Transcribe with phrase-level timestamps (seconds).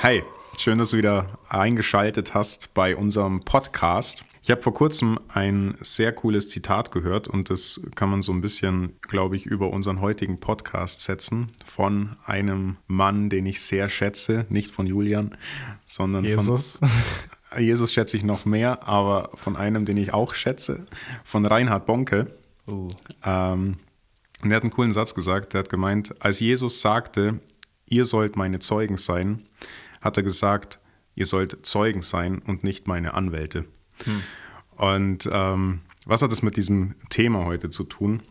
[0.00, 0.22] Hi,
[0.56, 4.24] schön, dass du wieder eingeschaltet hast bei unserem Podcast.
[4.44, 8.40] Ich habe vor kurzem ein sehr cooles Zitat gehört und das kann man so ein
[8.40, 14.46] bisschen, glaube ich, über unseren heutigen Podcast setzen von einem Mann, den ich sehr schätze,
[14.50, 15.36] nicht von Julian,
[15.84, 16.78] sondern Jesus.
[16.78, 16.88] von
[17.58, 20.86] Jesus schätze ich noch mehr, aber von einem, den ich auch schätze,
[21.24, 22.38] von Reinhard Bonke.
[22.68, 22.86] Uh.
[23.24, 23.78] Ähm,
[24.42, 25.54] und er hat einen coolen Satz gesagt.
[25.54, 27.40] Er hat gemeint, als Jesus sagte,
[27.90, 29.44] ihr sollt meine Zeugen sein,
[30.00, 30.78] hat er gesagt,
[31.14, 33.64] ihr sollt Zeugen sein und nicht meine Anwälte.
[34.04, 34.22] Hm.
[34.76, 38.22] Und ähm, was hat es mit diesem Thema heute zu tun?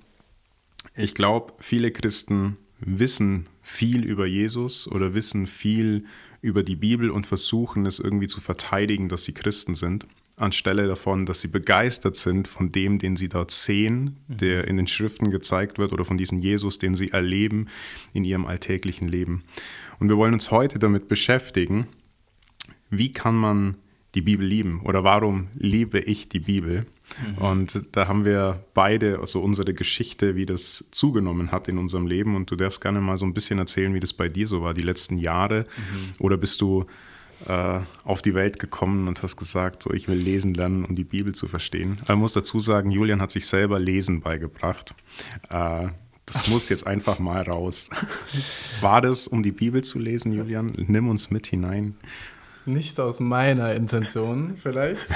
[0.95, 6.05] Ich glaube, viele Christen wissen viel über Jesus oder wissen viel
[6.41, 11.25] über die Bibel und versuchen es irgendwie zu verteidigen, dass sie Christen sind, anstelle davon,
[11.25, 15.79] dass sie begeistert sind von dem, den sie dort sehen, der in den Schriften gezeigt
[15.79, 17.67] wird oder von diesem Jesus, den sie erleben
[18.13, 19.43] in ihrem alltäglichen Leben.
[19.99, 21.87] Und wir wollen uns heute damit beschäftigen,
[22.89, 23.75] wie kann man
[24.15, 26.85] die Bibel lieben oder warum liebe ich die Bibel?
[27.37, 27.37] Mhm.
[27.37, 32.35] Und da haben wir beide also unsere Geschichte, wie das zugenommen hat in unserem Leben.
[32.35, 34.73] Und du darfst gerne mal so ein bisschen erzählen, wie das bei dir so war,
[34.73, 35.61] die letzten Jahre.
[35.61, 36.13] Mhm.
[36.19, 36.85] Oder bist du
[37.47, 41.03] äh, auf die Welt gekommen und hast gesagt, so ich will lesen lernen, um die
[41.03, 41.99] Bibel zu verstehen.
[42.07, 44.95] Ich muss dazu sagen, Julian hat sich selber Lesen beigebracht.
[45.49, 45.89] Äh,
[46.25, 47.89] das muss jetzt einfach mal raus.
[48.81, 50.73] War das, um die Bibel zu lesen, Julian?
[50.75, 51.95] Nimm uns mit hinein.
[52.65, 55.07] Nicht aus meiner Intention, vielleicht.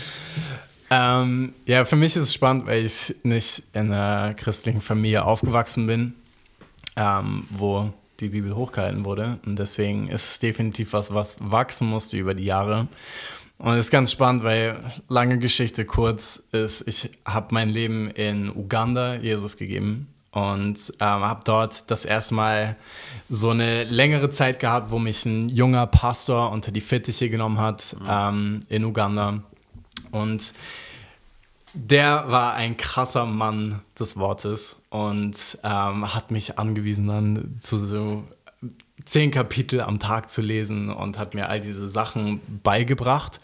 [0.90, 5.86] ähm, ja, für mich ist es spannend, weil ich nicht in einer christlichen Familie aufgewachsen
[5.86, 6.12] bin,
[6.96, 7.90] ähm, wo
[8.20, 9.38] die Bibel hochgehalten wurde.
[9.44, 12.88] Und deswegen ist es definitiv was, was wachsen musste über die Jahre.
[13.58, 18.48] Und es ist ganz spannend, weil lange Geschichte kurz ist, ich habe mein Leben in
[18.48, 22.76] Uganda Jesus gegeben und ähm, habe dort das erste Mal
[23.28, 27.96] so eine längere Zeit gehabt, wo mich ein junger Pastor unter die Fittiche genommen hat
[28.08, 29.42] ähm, in Uganda.
[30.10, 30.54] Und
[31.72, 38.24] der war ein krasser Mann des Wortes und ähm, hat mich angewiesen, dann zu so
[39.04, 43.40] zehn Kapitel am Tag zu lesen und hat mir all diese Sachen beigebracht.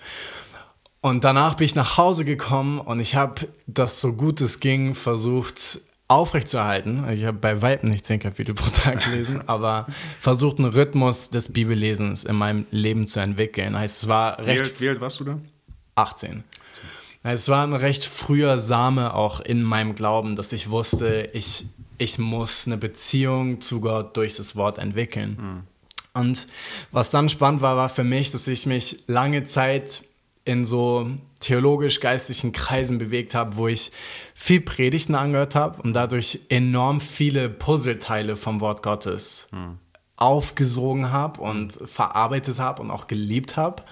[1.01, 4.95] Und danach bin ich nach Hause gekommen und ich habe das so gut es ging
[4.95, 7.09] versucht aufrechtzuerhalten.
[7.11, 9.87] Ich habe bei Weitem nicht zehn Kapitel pro Tag gelesen, aber
[10.21, 13.77] versucht einen Rhythmus des Bibellesens in meinem Leben zu entwickeln.
[13.79, 14.49] Heißt, es war recht.
[14.49, 15.39] Wie alt, wie alt warst du da?
[15.97, 16.45] 18.
[17.29, 21.67] Es war ein recht früher Same auch in meinem Glauben, dass ich wusste, ich
[21.99, 25.37] ich muss eine Beziehung zu Gott durch das Wort entwickeln.
[25.41, 25.63] Mhm.
[26.21, 26.47] Und
[26.93, 30.05] was dann spannend war, war für mich, dass ich mich lange Zeit
[30.45, 31.11] in so
[31.41, 33.91] theologisch-geistlichen Kreisen bewegt habe, wo ich
[34.35, 39.79] viel Predigten angehört habe und dadurch enorm viele Puzzleteile vom Wort Gottes mhm.
[40.17, 43.83] aufgesogen habe und verarbeitet habe und auch geliebt habe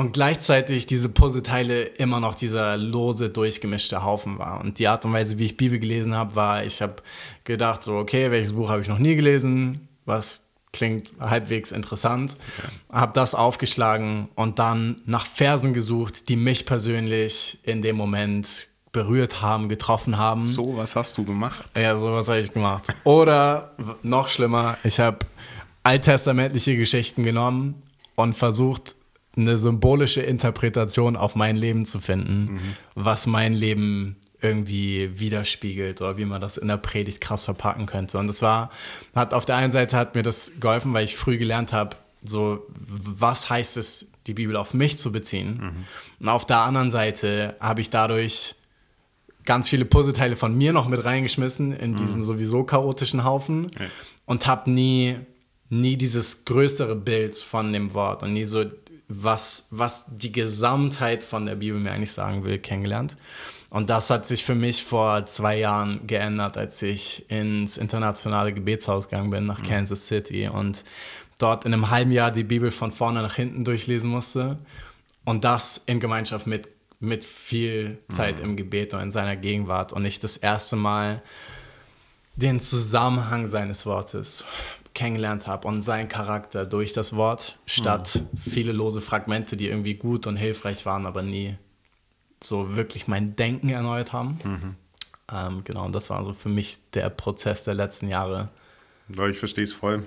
[0.00, 4.60] und gleichzeitig diese Puzzleteile immer noch dieser lose, durchgemischte Haufen war.
[4.60, 6.96] Und die Art und Weise, wie ich Bibel gelesen habe, war, ich habe
[7.44, 9.88] gedacht, so, okay, welches Buch habe ich noch nie gelesen?
[10.06, 12.36] Was klingt halbwegs interessant.
[12.58, 12.72] Okay.
[12.92, 19.42] Habe das aufgeschlagen und dann nach Versen gesucht, die mich persönlich in dem Moment berührt
[19.42, 20.46] haben, getroffen haben.
[20.46, 21.68] So, was hast du gemacht?
[21.76, 22.84] Ja, so was habe ich gemacht.
[23.04, 23.72] Oder
[24.02, 25.18] noch schlimmer, ich habe
[25.82, 27.82] alttestamentliche Geschichten genommen
[28.14, 28.94] und versucht,
[29.36, 32.60] eine symbolische Interpretation auf mein Leben zu finden, mhm.
[32.94, 38.18] was mein Leben irgendwie widerspiegelt oder wie man das in der Predigt krass verpacken könnte.
[38.18, 38.70] Und das war,
[39.14, 42.66] hat auf der einen Seite hat mir das geholfen, weil ich früh gelernt habe, so,
[42.78, 45.60] was heißt es, die Bibel auf mich zu beziehen?
[45.60, 45.84] Mhm.
[46.20, 48.54] Und auf der anderen Seite habe ich dadurch
[49.44, 51.96] ganz viele Puzzleteile von mir noch mit reingeschmissen in mhm.
[51.96, 53.86] diesen sowieso chaotischen Haufen ja.
[54.26, 55.16] und habe nie,
[55.70, 58.64] nie dieses größere Bild von dem Wort und nie so
[59.10, 63.16] was, was die Gesamtheit von der Bibel mir eigentlich sagen will, kennengelernt.
[63.68, 69.08] Und das hat sich für mich vor zwei Jahren geändert, als ich ins internationale Gebetshaus
[69.08, 69.66] gegangen bin, nach mhm.
[69.66, 70.84] Kansas City und
[71.38, 74.58] dort in einem halben Jahr die Bibel von vorne nach hinten durchlesen musste.
[75.24, 76.68] Und das in Gemeinschaft mit,
[77.00, 78.44] mit viel Zeit mhm.
[78.44, 79.92] im Gebet und in seiner Gegenwart.
[79.92, 81.22] Und ich das erste Mal
[82.36, 84.44] den Zusammenhang seines Wortes
[84.94, 88.38] kennengelernt habe und seinen Charakter durch das Wort, statt mhm.
[88.38, 91.56] viele lose Fragmente, die irgendwie gut und hilfreich waren, aber nie
[92.42, 94.38] so wirklich mein Denken erneuert haben.
[94.42, 94.74] Mhm.
[95.32, 98.48] Ähm, genau, und das war so für mich der Prozess der letzten Jahre.
[99.14, 100.06] Ja, ich verstehe es voll.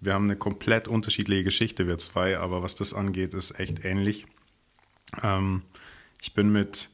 [0.00, 4.26] Wir haben eine komplett unterschiedliche Geschichte, wir zwei, aber was das angeht, ist echt ähnlich.
[5.22, 5.62] Ähm,
[6.20, 6.90] ich bin mit,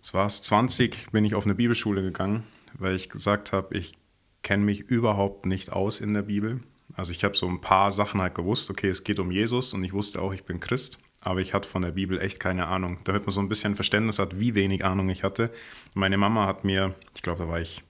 [0.00, 2.44] was war es, 20, bin ich auf eine Bibelschule gegangen,
[2.74, 3.94] weil ich gesagt habe, ich
[4.42, 6.60] kenne mich überhaupt nicht aus in der Bibel.
[6.94, 9.84] Also ich habe so ein paar Sachen halt gewusst, okay, es geht um Jesus und
[9.84, 12.98] ich wusste auch, ich bin Christ, aber ich hatte von der Bibel echt keine Ahnung.
[13.04, 15.50] Damit man so ein bisschen Verständnis hat, wie wenig Ahnung ich hatte.
[15.94, 17.82] Meine Mama hat mir, ich glaube, da war ich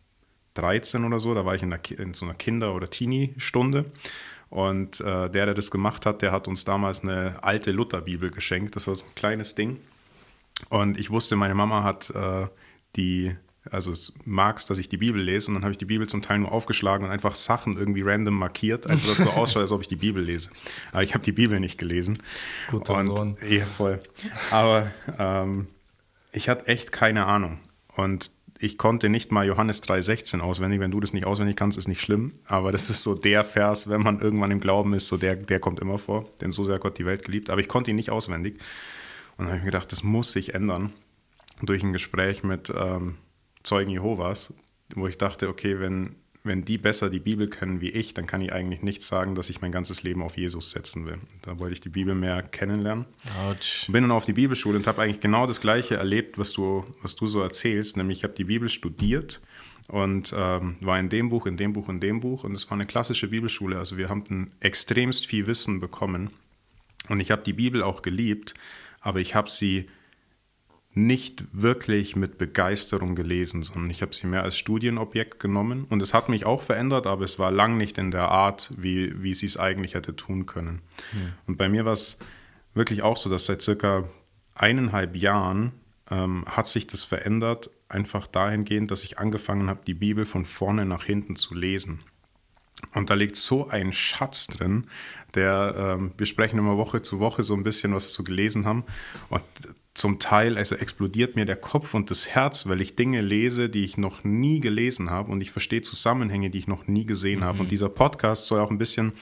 [0.55, 3.87] 13 oder so, da war ich in, der, in so einer Kinder- oder Teenie-Stunde.
[4.51, 8.77] Und äh, der, der das gemacht hat, der hat uns damals eine alte Lutherbibel geschenkt.
[8.77, 9.79] Das war so ein kleines Ding.
[10.71, 12.47] Und ich wusste, meine Mama hat äh,
[12.97, 13.37] die,
[13.71, 15.49] also es magst, dass ich die Bibel lese.
[15.49, 18.35] Und dann habe ich die Bibel zum Teil nur aufgeschlagen und einfach Sachen irgendwie random
[18.35, 20.51] markiert, einfach dass es so ausschaut, als ob ich die Bibel lese.
[20.93, 22.23] Aber ich habe die Bibel nicht gelesen.
[22.71, 23.37] Guter und, Sohn.
[23.49, 24.01] Ja, voll.
[24.51, 25.69] Aber ähm,
[26.33, 27.59] ich hatte echt keine Ahnung.
[27.95, 30.81] Und ich konnte nicht mal Johannes 3,16 auswendig.
[30.81, 32.33] Wenn du das nicht auswendig kannst, ist nicht schlimm.
[32.47, 35.61] Aber das ist so der Vers, wenn man irgendwann im Glauben ist, so der, der
[35.61, 36.27] kommt immer vor.
[36.41, 37.51] Denn so sehr hat Gott die Welt geliebt.
[37.51, 38.55] Aber ich konnte ihn nicht auswendig.
[39.37, 40.93] Und dann habe ich mir gedacht, das muss sich ändern.
[41.63, 43.17] Durch ein Gespräch mit ähm,
[43.69, 44.55] Zeugen Jehovas,
[44.95, 48.41] wo ich dachte, okay, wenn, wenn die besser die Bibel kennen wie ich, dann kann
[48.41, 51.19] ich eigentlich nicht sagen, dass ich mein ganzes Leben auf Jesus setzen will.
[51.43, 53.05] Da wollte ich die Bibel mehr kennenlernen.
[53.39, 53.87] Autsch.
[53.93, 57.15] Bin dann auf die Bibelschule und habe eigentlich genau das Gleiche erlebt, was du, was
[57.15, 57.99] du so erzählst.
[57.99, 59.43] Nämlich, ich habe die Bibel studiert
[59.87, 62.45] und ähm, war in dem Buch, in dem Buch, in dem Buch.
[62.45, 63.77] Und es war eine klassische Bibelschule.
[63.77, 66.31] Also wir haben extremst viel Wissen bekommen.
[67.11, 68.55] Und ich habe die Bibel auch geliebt,
[69.01, 69.91] aber ich habe sie
[71.07, 75.85] nicht wirklich mit Begeisterung gelesen, sondern ich habe sie mehr als Studienobjekt genommen.
[75.85, 79.23] Und es hat mich auch verändert, aber es war lang nicht in der Art, wie,
[79.23, 80.83] wie sie es eigentlich hätte tun können.
[81.13, 81.33] Mhm.
[81.47, 82.19] Und bei mir war es
[82.75, 84.09] wirklich auch so, dass seit circa
[84.55, 85.73] eineinhalb Jahren
[86.11, 90.85] ähm, hat sich das verändert, einfach dahingehend, dass ich angefangen habe, die Bibel von vorne
[90.85, 92.01] nach hinten zu lesen.
[92.95, 94.87] Und da liegt so ein Schatz drin,
[95.35, 98.65] der, ähm, wir sprechen immer Woche zu Woche so ein bisschen, was wir so gelesen
[98.65, 98.85] haben.
[99.29, 99.43] Und
[99.95, 103.85] zum Teil, also explodiert mir der Kopf und das Herz, weil ich Dinge lese, die
[103.85, 107.45] ich noch nie gelesen habe und ich verstehe Zusammenhänge, die ich noch nie gesehen mhm.
[107.45, 107.59] habe.
[107.61, 107.71] Und mhm.
[107.71, 109.13] dieser Podcast soll auch ein bisschen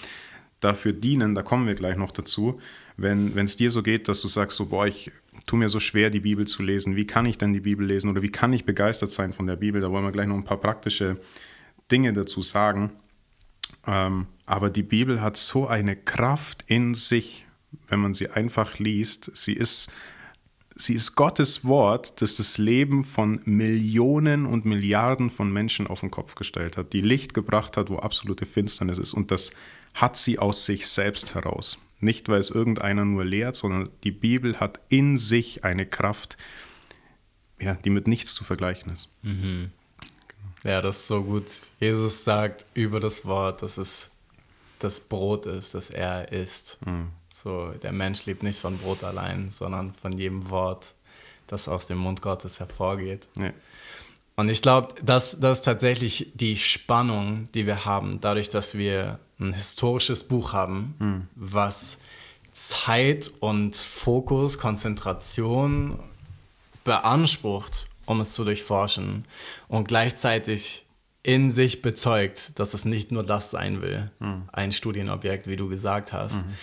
[0.60, 2.60] dafür dienen, da kommen wir gleich noch dazu,
[2.96, 5.10] wenn es dir so geht, dass du sagst, so, boah, ich
[5.46, 8.08] tue mir so schwer, die Bibel zu lesen, wie kann ich denn die Bibel lesen
[8.08, 9.82] oder wie kann ich begeistert sein von der Bibel?
[9.82, 11.18] Da wollen wir gleich noch ein paar praktische
[11.90, 12.92] Dinge dazu sagen.
[13.86, 17.46] Ähm, aber die Bibel hat so eine Kraft in sich,
[17.88, 19.30] wenn man sie einfach liest.
[19.34, 19.90] Sie ist
[20.78, 26.10] Sie ist Gottes Wort, das das Leben von Millionen und Milliarden von Menschen auf den
[26.10, 29.14] Kopf gestellt hat, die Licht gebracht hat, wo absolute Finsternis ist.
[29.14, 29.52] Und das
[29.94, 31.78] hat sie aus sich selbst heraus.
[32.00, 36.36] Nicht, weil es irgendeiner nur lehrt, sondern die Bibel hat in sich eine Kraft,
[37.58, 39.08] ja, die mit nichts zu vergleichen ist.
[39.22, 39.70] Mhm.
[40.66, 41.46] Ja, das ist so gut.
[41.78, 44.10] Jesus sagt über das Wort, dass es
[44.80, 46.78] das Brot ist, das er isst.
[46.84, 47.08] Mhm.
[47.30, 50.94] So, der Mensch lebt nicht von Brot allein, sondern von jedem Wort,
[51.46, 53.28] das aus dem Mund Gottes hervorgeht.
[53.38, 53.52] Ja.
[54.34, 59.18] Und ich glaube, das, das ist tatsächlich die Spannung, die wir haben, dadurch, dass wir
[59.38, 61.28] ein historisches Buch haben, mhm.
[61.34, 62.00] was
[62.52, 65.98] Zeit und Fokus, Konzentration
[66.84, 69.26] beansprucht, um es zu durchforschen
[69.68, 70.86] und gleichzeitig
[71.22, 74.48] in sich bezeugt, dass es nicht nur das sein will, mhm.
[74.52, 76.46] ein Studienobjekt, wie du gesagt hast.
[76.46, 76.54] Mhm.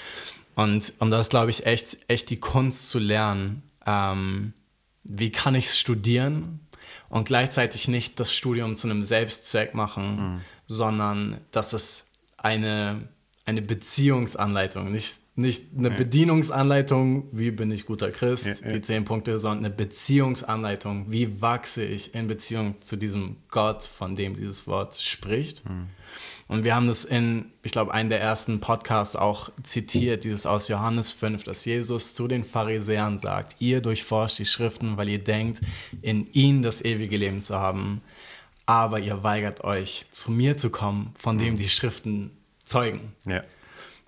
[0.55, 3.63] Und, und das ist, glaube ich, echt, echt die Kunst zu lernen.
[3.85, 4.53] Ähm,
[5.03, 6.61] wie kann ich es studieren
[7.09, 10.41] und gleichzeitig nicht das Studium zu einem Selbstzweck machen, mhm.
[10.65, 13.09] sondern dass es eine,
[13.45, 15.95] eine Beziehungsanleitung, nicht, nicht eine ja.
[15.95, 21.83] Bedienungsanleitung, wie bin ich guter Christ, ja, die zehn Punkte, sondern eine Beziehungsanleitung, wie wachse
[21.83, 25.67] ich in Beziehung zu diesem Gott, von dem dieses Wort spricht.
[25.67, 25.87] Mhm.
[26.47, 30.67] Und wir haben das in, ich glaube, einem der ersten Podcasts auch zitiert, dieses aus
[30.67, 35.61] Johannes 5, dass Jesus zu den Pharisäern sagt, ihr durchforscht die Schriften, weil ihr denkt,
[36.03, 38.01] in ihnen das ewige Leben zu haben,
[38.67, 41.57] aber ihr weigert euch, zu mir zu kommen, von dem mhm.
[41.57, 42.29] die Schriften
[42.65, 43.13] zeugen.
[43.25, 43.41] Ja.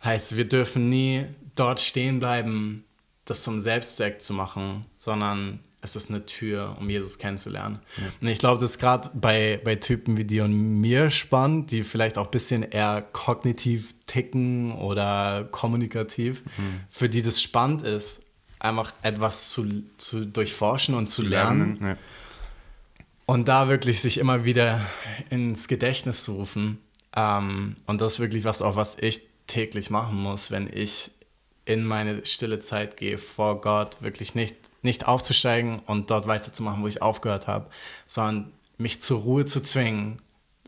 [0.05, 2.83] Heißt, wir dürfen nie dort stehen bleiben,
[3.25, 7.79] das zum Selbstzweck zu machen, sondern es ist eine Tür, um Jesus kennenzulernen.
[7.97, 8.03] Ja.
[8.21, 11.83] Und ich glaube, das ist gerade bei, bei Typen wie dir und mir spannend, die
[11.83, 16.81] vielleicht auch ein bisschen eher kognitiv ticken oder kommunikativ, mhm.
[16.89, 18.23] für die das spannend ist,
[18.59, 21.79] einfach etwas zu, zu durchforschen und zu, zu lernen.
[21.79, 21.87] lernen.
[21.87, 21.97] Ja.
[23.27, 24.81] Und da wirklich sich immer wieder
[25.29, 26.79] ins Gedächtnis zu rufen.
[27.15, 31.11] Ähm, und das ist wirklich was, auch was ich täglich machen muss, wenn ich
[31.65, 36.87] in meine stille Zeit gehe vor Gott, wirklich nicht nicht aufzusteigen und dort weiterzumachen, wo
[36.87, 37.67] ich aufgehört habe,
[38.05, 40.21] sondern mich zur Ruhe zu zwingen,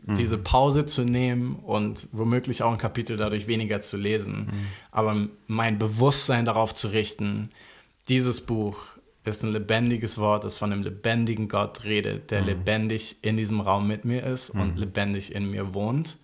[0.04, 0.16] mhm.
[0.16, 4.46] diese Pause zu nehmen und womöglich auch ein Kapitel dadurch weniger zu lesen.
[4.46, 4.66] Mhm.
[4.90, 7.48] Aber mein Bewusstsein darauf zu richten,
[8.08, 8.78] dieses Buch
[9.24, 12.46] ist ein lebendiges Wort, das von einem lebendigen Gott redet, der mhm.
[12.46, 14.80] lebendig in diesem Raum mit mir ist und mhm.
[14.80, 16.16] lebendig in mir wohnt.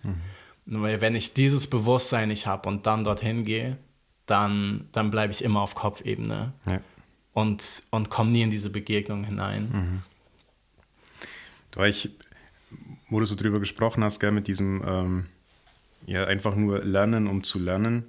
[0.65, 1.01] Mhm.
[1.01, 3.77] Wenn ich dieses Bewusstsein nicht habe und dann dorthin gehe,
[4.25, 6.81] dann, dann bleibe ich immer auf Kopfebene Ja.
[7.33, 9.69] und, und komme nie in diese Begegnung hinein.
[9.71, 10.01] Mhm.
[11.75, 12.09] Weil ich,
[13.09, 15.25] wo du so drüber gesprochen hast, gell, mit diesem, ähm,
[16.05, 18.05] ja, einfach nur lernen, um zu lernen,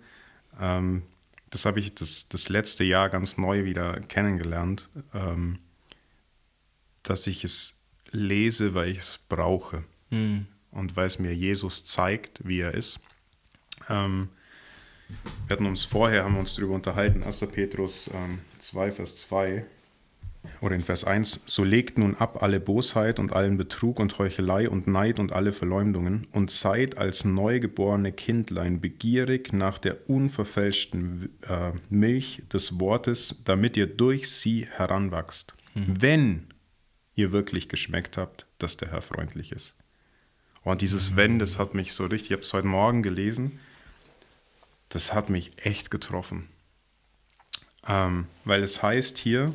[0.61, 1.03] ähm,
[1.51, 5.59] das habe ich das, das letzte Jahr ganz neu wieder kennengelernt, ähm,
[7.03, 7.79] dass ich es
[8.13, 9.85] lese, weil ich es brauche
[10.77, 13.01] und weil es mir Jesus zeigt, wie er ist.
[13.89, 14.29] Ähm,
[15.47, 17.47] wir hatten uns vorher, haben wir uns darüber unterhalten, 1.
[17.53, 19.65] Petrus ähm, 2, Vers 2
[20.61, 24.69] oder in Vers 1, so legt nun ab alle Bosheit und allen Betrug und Heuchelei
[24.69, 31.73] und Neid und alle Verleumdungen und seid als neugeborene Kindlein begierig nach der unverfälschten äh,
[31.91, 36.47] Milch des Wortes, damit ihr durch sie heranwachst, wenn
[37.15, 39.75] ihr wirklich geschmeckt habt, dass der Herr freundlich ist.
[40.67, 43.61] Und dieses Wenn, das hat mich so richtig, ich habe es heute Morgen gelesen,
[44.89, 46.49] das hat mich echt getroffen.
[47.87, 49.55] Ähm, weil es heißt hier,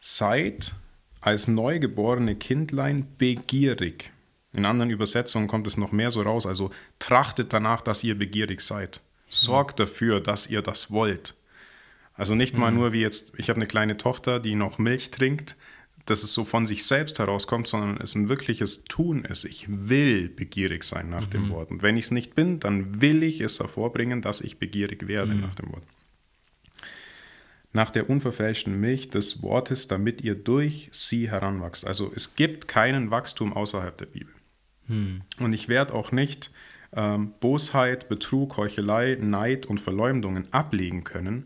[0.00, 0.72] seid
[1.20, 4.10] als neugeborene Kindlein begierig.
[4.54, 8.60] In anderen Übersetzungen kommt es noch mehr so raus, also trachtet danach, dass ihr begierig
[8.60, 9.00] seid.
[9.28, 11.36] Sorgt dafür, dass ihr das wollt.
[12.14, 15.54] Also nicht mal nur wie jetzt, ich habe eine kleine Tochter, die noch Milch trinkt,
[16.10, 19.44] dass es so von sich selbst herauskommt, sondern es ein wirkliches Tun ist.
[19.44, 21.70] Ich will begierig sein nach dem Wort.
[21.70, 25.34] Und wenn ich es nicht bin, dann will ich es hervorbringen, dass ich begierig werde
[25.34, 25.84] nach dem Wort
[27.72, 31.86] nach der unverfälschten Milch des Wortes, damit ihr durch sie heranwachst.
[31.86, 34.32] Also es gibt keinen Wachstum außerhalb der Bibel.
[35.38, 36.50] Und ich werde auch nicht
[36.92, 41.44] ähm, Bosheit, Betrug, Heuchelei, Neid und Verleumdungen ablegen können,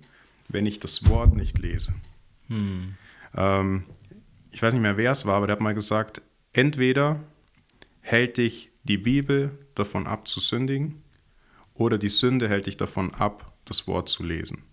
[0.49, 1.93] wenn ich das Wort nicht lese.
[3.37, 3.85] Ähm,
[4.53, 7.21] ich weiß nicht mehr, wer es war, aber der hat mal gesagt, entweder
[8.01, 11.03] hält dich die Bibel davon ab zu sündigen
[11.75, 14.65] oder die Sünde hält dich davon ab, das Wort zu lesen.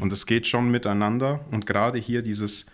[0.00, 1.44] Und es geht schon miteinander.
[1.50, 2.66] Und gerade hier dieses,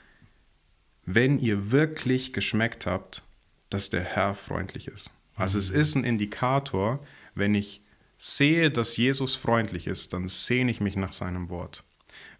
[1.05, 3.23] wenn ihr wirklich geschmeckt habt,
[3.71, 5.11] dass der Herr freundlich ist.
[5.35, 7.83] Also es ist ein Indikator, wenn ich
[8.19, 11.85] sehe, dass Jesus freundlich ist, dann sehne ich mich nach seinem Wort.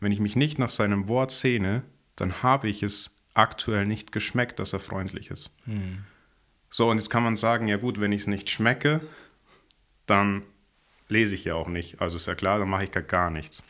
[0.01, 1.83] Wenn ich mich nicht nach seinem Wort sehne,
[2.17, 5.51] dann habe ich es aktuell nicht geschmeckt, dass er freundlich ist.
[6.71, 9.01] So, und jetzt kann man sagen, ja gut, wenn ich es nicht schmecke,
[10.07, 10.43] dann
[11.09, 12.01] lese ich ja auch nicht.
[12.01, 13.63] Also ist ja klar, dann mache ich gar, gar nichts.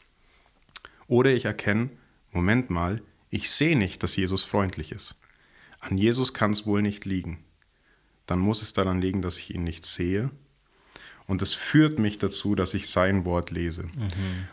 [1.06, 1.90] Oder ich erkenne,
[2.32, 5.14] Moment mal, ich sehe nicht, dass Jesus freundlich ist.
[5.80, 7.44] An Jesus kann es wohl nicht liegen.
[8.26, 10.30] Dann muss es daran liegen, dass ich ihn nicht sehe.
[11.26, 13.88] Und es führt mich dazu, dass ich sein Wort lese.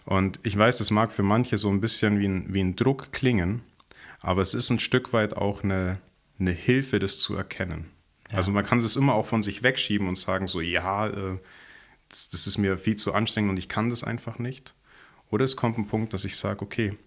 [0.05, 3.11] Und ich weiß, das mag für manche so ein bisschen wie ein, wie ein Druck
[3.11, 3.61] klingen,
[4.23, 5.99] aber es ist ein Stück weit auch eine,
[6.39, 7.91] eine Hilfe, das zu erkennen.
[8.31, 11.37] Also man kann es immer auch von sich wegschieben und sagen so, ja, äh,
[12.07, 14.73] das, das ist mir viel zu anstrengend und ich kann das einfach nicht.
[15.29, 16.97] Oder es kommt ein Punkt, dass ich sage, okay,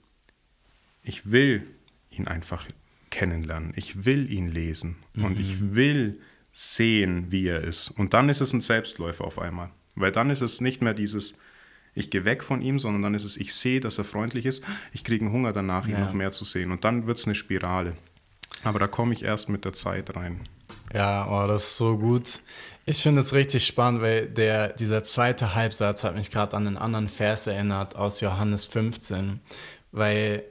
[1.03, 1.67] ich will
[2.11, 2.67] ihn einfach
[3.11, 3.73] kennenlernen.
[3.77, 6.21] Ich will ihn lesen und ich will
[6.53, 7.91] sehen, wie er ist.
[7.91, 9.71] Und dann ist es ein Selbstläufer auf einmal.
[9.95, 11.39] Weil dann ist es nicht mehr dieses,
[11.97, 14.63] ich gehe weg von ihm, sondern dann ist es, ich sehe, dass er freundlich ist.
[14.93, 16.01] Ich kriege einen Hunger danach, ihn Ja.
[16.01, 16.71] noch mehr zu sehen.
[16.71, 17.97] Und dann wird es eine Spirale.
[18.63, 20.49] Aber da komme ich erst mit der Zeit rein.
[20.95, 22.41] Ja, oh, das ist so gut.
[22.85, 26.77] Ich finde es richtig spannend, weil der, dieser zweite Halbsatz hat mich gerade an einen
[26.77, 29.41] anderen Vers erinnert aus Johannes 15.
[29.91, 30.45] Weil,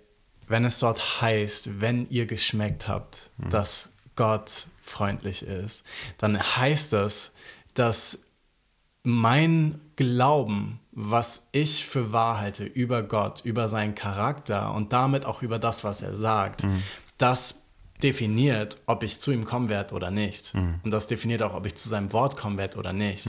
[0.48, 5.84] wenn es dort heißt, wenn ihr geschmeckt habt, dass Gott freundlich ist,
[6.18, 7.34] dann heißt das,
[7.74, 8.26] dass
[9.04, 15.42] mein Glauben, was ich für wahr halte über Gott, über seinen Charakter und damit auch
[15.42, 16.66] über das, was er sagt,
[17.18, 17.62] das
[18.02, 20.54] definiert, ob ich zu ihm kommen werde oder nicht.
[20.84, 23.28] Und das definiert auch, ob ich zu seinem Wort kommen werde oder nicht.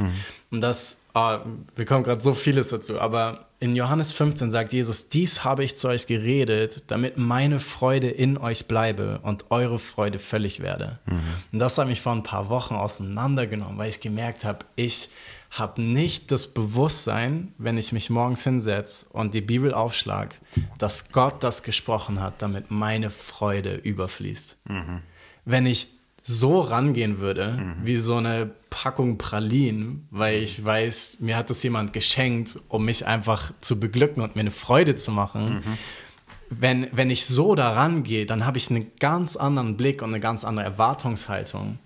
[0.50, 1.40] Und das, ah,
[1.74, 5.76] wir kommen gerade so vieles dazu, aber in Johannes 15 sagt Jesus, dies habe ich
[5.76, 10.98] zu euch geredet, damit meine Freude in euch bleibe und eure Freude völlig werde.
[11.52, 15.08] Und das hat mich vor ein paar Wochen auseinandergenommen, weil ich gemerkt habe, ich
[15.50, 20.38] habe nicht das Bewusstsein, wenn ich mich morgens hinsetze und die Bibel aufschlag,
[20.76, 24.56] dass Gott das gesprochen hat, damit meine Freude überfließt.
[25.46, 25.88] Wenn ich
[26.28, 31.92] so rangehen würde, wie so eine Packung Pralinen, weil ich weiß, mir hat das jemand
[31.92, 35.62] geschenkt, um mich einfach zu beglücken und mir eine Freude zu machen.
[36.50, 40.21] Wenn, wenn ich so daran gehe, dann habe ich einen ganz anderen Blick und eine
[40.21, 41.78] ganz andere Erwartungshaltung.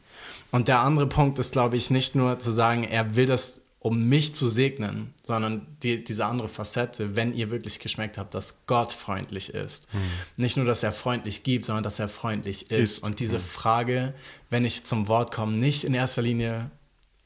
[0.51, 4.09] Und der andere Punkt ist, glaube ich, nicht nur zu sagen, er will das, um
[4.09, 8.93] mich zu segnen, sondern die, diese andere Facette, wenn ihr wirklich geschmeckt habt, dass Gott
[8.93, 9.89] freundlich ist.
[10.37, 12.99] Nicht nur, dass er freundlich gibt, sondern dass er freundlich ist.
[12.99, 14.15] Ist, Und diese Frage,
[14.51, 16.71] wenn ich zum Wort komme, nicht in erster Linie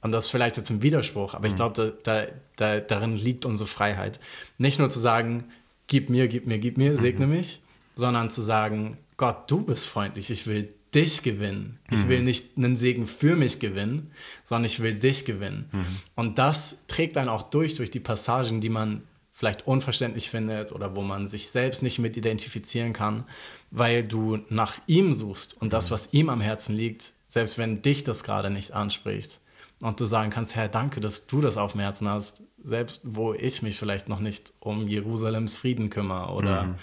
[0.00, 3.46] und das ist vielleicht jetzt ein Widerspruch, aber ich glaube, da, da, da, darin liegt
[3.46, 4.20] unsere Freiheit.
[4.58, 5.44] Nicht nur zu sagen,
[5.86, 7.62] gib mir, gib mir, gib mir, segne mich,
[7.94, 11.78] sondern zu sagen, Gott, du bist freundlich, ich will dich gewinnen.
[11.90, 14.10] Ich will nicht einen Segen für mich gewinnen,
[14.42, 15.68] sondern ich will dich gewinnen.
[16.14, 20.94] Und das trägt dann auch durch, durch die Passagen, die man vielleicht unverständlich findet oder
[20.94, 23.24] wo man sich selbst nicht mit identifizieren kann,
[23.70, 28.04] weil du nach ihm suchst und das, was ihm am Herzen liegt, selbst wenn dich
[28.04, 29.40] das gerade nicht anspricht.
[29.80, 33.34] Und du sagen kannst, Herr, danke, dass du das auf dem Herzen hast, selbst wo
[33.34, 36.74] ich mich vielleicht noch nicht um Jerusalems Frieden kümmere oder mhm.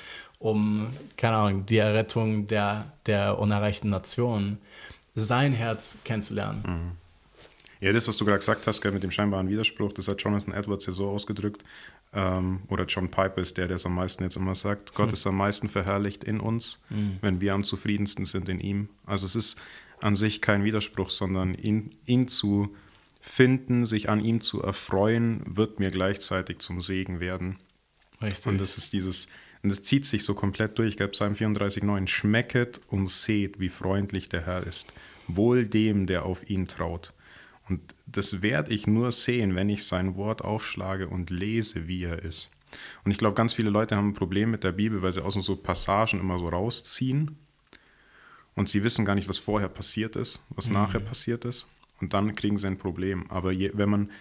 [0.41, 4.57] Um, keine Ahnung, die Errettung der, der unerreichten Nation,
[5.13, 6.63] sein Herz kennenzulernen.
[6.65, 6.91] Mhm.
[7.79, 10.85] Ja, das, was du gerade gesagt hast, mit dem scheinbaren Widerspruch, das hat Jonathan Edwards
[10.85, 11.63] ja so ausgedrückt,
[12.13, 15.13] ähm, oder John Piper ist der, der es am meisten jetzt immer sagt, Gott hm.
[15.13, 17.17] ist am meisten verherrlicht in uns, hm.
[17.21, 18.89] wenn wir am zufriedensten sind in ihm.
[19.05, 19.59] Also es ist
[20.01, 22.75] an sich kein Widerspruch, sondern ihn, ihn zu
[23.21, 27.59] finden, sich an ihm zu erfreuen, wird mir gleichzeitig zum Segen werden.
[28.21, 28.45] Richtig.
[28.47, 29.27] Und das ist dieses,
[29.63, 30.89] und das zieht sich so komplett durch.
[30.89, 34.91] Ich glaube, Psalm 34,9 Schmecket und seht, wie freundlich der Herr ist.
[35.27, 37.13] Wohl dem, der auf ihn traut.
[37.69, 42.23] Und das werde ich nur sehen, wenn ich sein Wort aufschlage und lese, wie er
[42.23, 42.49] ist.
[43.03, 45.33] Und ich glaube, ganz viele Leute haben ein Problem mit der Bibel, weil sie aus
[45.33, 47.37] so Passagen immer so rausziehen
[48.55, 50.73] und sie wissen gar nicht, was vorher passiert ist, was mhm.
[50.73, 51.67] nachher passiert ist.
[51.99, 53.29] Und dann kriegen sie ein Problem.
[53.29, 54.11] Aber je, wenn man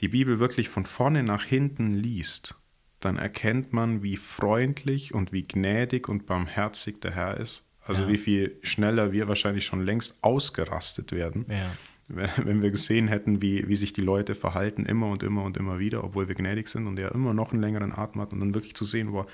[0.00, 2.56] die Bibel wirklich von vorne nach hinten liest,
[3.04, 7.64] dann erkennt man, wie freundlich und wie gnädig und barmherzig der Herr ist.
[7.86, 8.08] Also ja.
[8.08, 11.46] wie viel schneller wir wahrscheinlich schon längst ausgerastet werden.
[11.48, 11.72] Ja
[12.08, 15.78] wenn wir gesehen hätten, wie, wie sich die Leute verhalten, immer und immer und immer
[15.78, 18.54] wieder, obwohl wir gnädig sind und er immer noch einen längeren Atem hat und dann
[18.54, 19.26] wirklich zu sehen, wo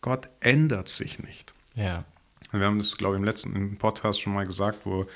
[0.00, 1.54] Gott ändert sich nicht.
[1.74, 2.04] Ja.
[2.50, 5.06] Wir haben das, glaube ich, im letzten Podcast schon mal gesagt, wo,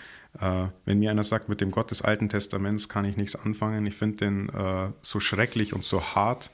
[0.40, 3.86] äh, wenn mir einer sagt, mit dem Gott des Alten Testaments kann ich nichts anfangen,
[3.86, 6.50] ich finde den äh, so schrecklich und so hart,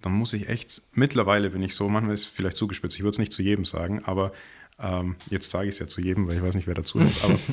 [0.00, 3.10] dann muss ich echt, mittlerweile bin ich so, manchmal ist es vielleicht zugespitzt, ich würde
[3.10, 4.32] es nicht zu jedem sagen, aber
[4.78, 7.24] ähm, jetzt sage ich es ja zu jedem, weil ich weiß nicht, wer dazu hört,
[7.24, 7.38] aber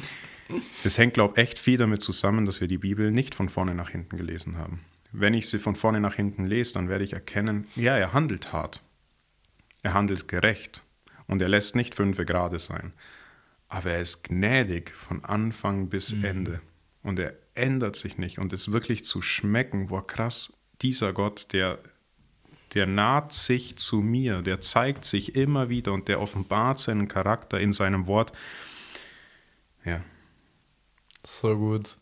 [0.83, 3.75] Das hängt, glaube ich, echt viel damit zusammen, dass wir die Bibel nicht von vorne
[3.75, 4.81] nach hinten gelesen haben.
[5.11, 8.51] Wenn ich sie von vorne nach hinten lese, dann werde ich erkennen, ja, er handelt
[8.51, 8.83] hart.
[9.81, 10.83] Er handelt gerecht.
[11.27, 12.93] Und er lässt nicht fünf Grade sein.
[13.67, 16.25] Aber er ist gnädig von Anfang bis mhm.
[16.25, 16.61] Ende.
[17.01, 18.37] Und er ändert sich nicht.
[18.37, 21.79] Und es wirklich zu schmecken, boah, krass, dieser Gott, der,
[22.75, 27.59] der naht sich zu mir, der zeigt sich immer wieder und der offenbart seinen Charakter
[27.59, 28.31] in seinem Wort.
[29.83, 30.01] Ja,
[31.25, 31.95] so gut.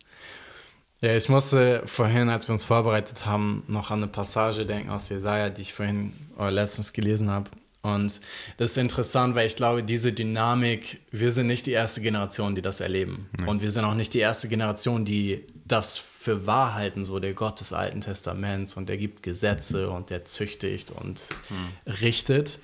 [1.02, 5.10] Ja, ich musste vorhin, als wir uns vorbereitet haben, noch an eine Passage denken aus
[5.10, 7.50] Jesaja, die ich vorhin oder letztens gelesen habe.
[7.82, 8.22] Und
[8.56, 12.62] das ist interessant, weil ich glaube, diese Dynamik, wir sind nicht die erste Generation, die
[12.62, 13.30] das erleben.
[13.38, 13.48] Nee.
[13.50, 17.34] Und wir sind auch nicht die erste Generation, die das für wahr halten, so der
[17.34, 21.94] Gott des Alten Testaments und der gibt Gesetze und der züchtigt und hm.
[22.02, 22.60] richtet.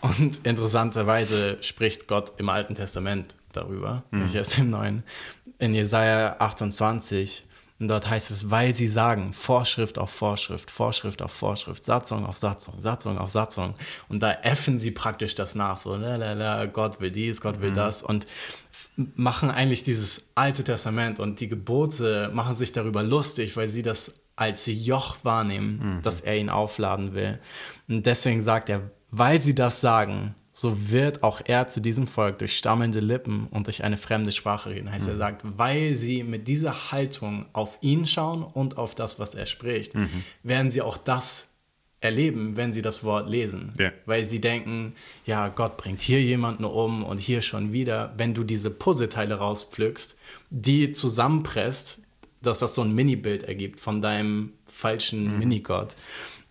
[0.00, 4.24] Und interessanterweise spricht Gott im Alten Testament darüber, mhm.
[4.24, 5.02] nicht erst im Neuen.
[5.58, 7.44] In Jesaja 28,
[7.80, 12.36] und dort heißt es, weil sie sagen, Vorschrift auf Vorschrift, Vorschrift auf Vorschrift, Satzung auf
[12.36, 13.74] Satzung, Satzung auf Satzung.
[14.08, 17.76] Und da äffen sie praktisch das nach, so, lalala, Gott will dies, Gott will mhm.
[17.76, 18.02] das.
[18.02, 18.26] Und
[19.14, 24.20] machen eigentlich dieses Alte Testament und die Gebote machen sich darüber lustig, weil sie das
[24.34, 26.02] als Joch wahrnehmen, mhm.
[26.02, 27.38] das er ihnen aufladen will.
[27.88, 32.38] Und deswegen sagt er, weil sie das sagen, so wird auch er zu diesem Volk
[32.38, 34.90] durch stammelnde Lippen und durch eine fremde Sprache reden.
[34.90, 35.12] Heißt, mhm.
[35.12, 39.46] er sagt, weil sie mit dieser Haltung auf ihn schauen und auf das, was er
[39.46, 40.24] spricht, mhm.
[40.42, 41.47] werden sie auch das
[42.00, 43.72] erleben, wenn sie das Wort lesen.
[43.78, 43.92] Yeah.
[44.06, 44.94] Weil sie denken,
[45.26, 48.14] ja, Gott bringt hier jemanden um und hier schon wieder.
[48.16, 50.16] Wenn du diese Puzzleteile rauspflückst,
[50.50, 52.02] die zusammenpresst,
[52.40, 55.38] dass das so ein Mini-Bild ergibt von deinem falschen mhm.
[55.38, 55.96] Minigott.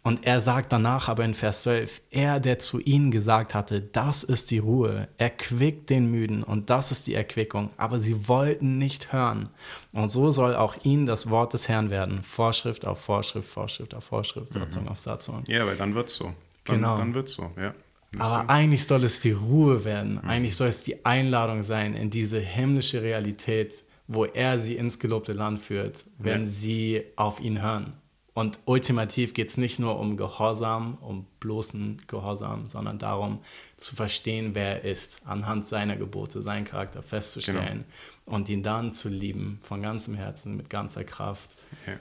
[0.07, 4.23] Und er sagt danach aber in Vers 12, er, der zu ihnen gesagt hatte, das
[4.23, 9.11] ist die Ruhe, erquickt den Müden und das ist die Erquickung, aber sie wollten nicht
[9.11, 9.49] hören.
[9.91, 14.05] Und so soll auch ihnen das Wort des Herrn werden, Vorschrift auf Vorschrift, Vorschrift auf
[14.05, 14.87] Vorschrift, Satzung mhm.
[14.87, 15.43] auf Satzung.
[15.45, 16.33] Ja, weil dann wird es so.
[16.63, 16.95] Dann, genau.
[16.95, 17.73] Dann wird es so, ja.
[18.17, 18.47] aber so.
[18.47, 20.29] eigentlich soll es die Ruhe werden, mhm.
[20.29, 25.33] eigentlich soll es die Einladung sein in diese himmlische Realität, wo er sie ins gelobte
[25.33, 26.47] Land führt, wenn ja.
[26.47, 27.91] sie auf ihn hören.
[28.37, 33.39] Und ultimativ geht es nicht nur um Gehorsam, um bloßen Gehorsam, sondern darum
[33.77, 37.83] zu verstehen, wer er ist, anhand seiner Gebote, seinen Charakter festzustellen
[38.25, 38.37] genau.
[38.37, 41.55] und ihn dann zu lieben, von ganzem Herzen, mit ganzer Kraft.
[41.87, 41.99] Ja.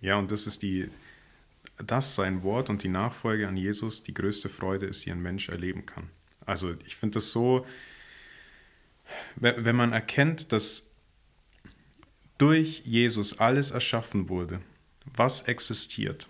[0.00, 0.90] ja, und das ist die,
[1.76, 5.48] das sein Wort und die Nachfolge an Jesus die größte Freude ist, die ein Mensch
[5.48, 6.10] erleben kann.
[6.44, 7.64] Also ich finde das so,
[9.36, 10.90] wenn man erkennt, dass
[12.36, 14.60] durch Jesus alles erschaffen wurde,
[15.16, 16.28] was existiert,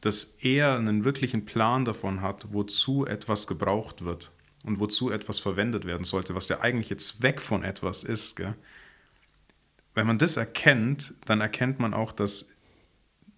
[0.00, 4.32] dass er einen wirklichen Plan davon hat, wozu etwas gebraucht wird
[4.64, 8.36] und wozu etwas verwendet werden sollte, was der eigentliche Zweck von etwas ist.
[8.36, 8.54] Gell?
[9.94, 12.48] Wenn man das erkennt, dann erkennt man auch, dass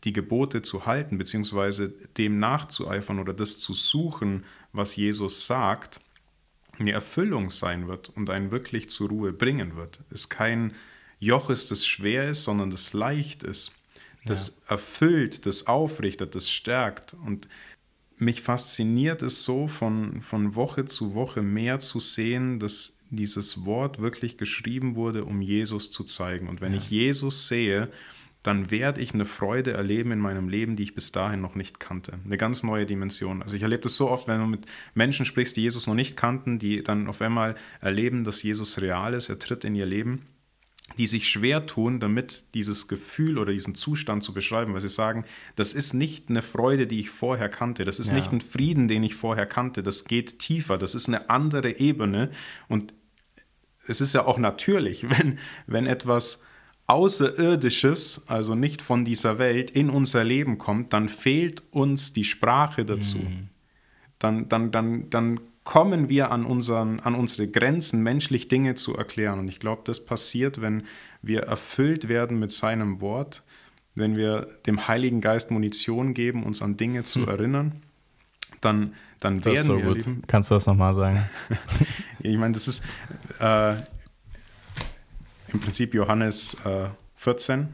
[0.05, 6.01] die Gebote zu halten, beziehungsweise dem nachzueifern oder das zu suchen, was Jesus sagt,
[6.79, 10.01] eine Erfüllung sein wird und einen wirklich zur Ruhe bringen wird.
[10.11, 10.75] Es kein
[11.19, 13.73] Joch ist, das schwer ist, sondern das leicht ist.
[14.27, 14.73] Das ja.
[14.73, 17.15] erfüllt, das aufrichtet, das stärkt.
[17.15, 17.49] Und
[18.19, 24.01] mich fasziniert es so, von, von Woche zu Woche mehr zu sehen, dass dieses Wort
[24.01, 26.49] wirklich geschrieben wurde, um Jesus zu zeigen.
[26.49, 26.79] Und wenn ja.
[26.79, 27.89] ich Jesus sehe,
[28.43, 31.81] dann werde ich eine Freude erleben in meinem Leben, die ich bis dahin noch nicht
[31.81, 32.19] kannte.
[32.25, 33.43] Eine ganz neue Dimension.
[33.43, 36.17] Also ich erlebe das so oft, wenn du mit Menschen sprichst, die Jesus noch nicht
[36.17, 40.27] kannten, die dann auf einmal erleben, dass Jesus real ist, er tritt in ihr Leben,
[40.99, 45.25] die sich schwer tun, damit dieses Gefühl oder diesen Zustand zu beschreiben, weil sie sagen,
[45.55, 48.15] das ist nicht eine Freude, die ich vorher kannte, das ist ja.
[48.15, 52.31] nicht ein Frieden, den ich vorher kannte, das geht tiefer, das ist eine andere Ebene
[52.69, 52.95] und
[53.87, 56.43] es ist ja auch natürlich, wenn, wenn etwas
[56.89, 62.85] Außerirdisches, also nicht von dieser Welt, in unser Leben kommt, dann fehlt uns die Sprache
[62.85, 63.19] dazu.
[63.19, 63.49] Mhm.
[64.21, 69.41] Dann, dann, dann, dann kommen wir an, unseren, an unsere Grenzen, menschlich Dinge zu erklären.
[69.41, 70.85] Und ich glaube, das passiert, wenn
[71.23, 73.43] wir erfüllt werden mit seinem Wort,
[73.97, 77.29] wenn wir dem Heiligen Geist Munition geben, uns an Dinge zu mhm.
[77.29, 77.83] erinnern.
[78.61, 79.85] Dann, dann das werden so wir.
[79.95, 80.05] Gut.
[80.29, 81.29] Kannst du das nochmal sagen?
[82.21, 82.85] ich meine, das ist.
[83.41, 83.75] Äh,
[85.53, 87.69] im Prinzip Johannes äh, 14.